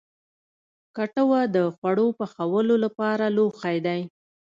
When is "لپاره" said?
2.83-3.25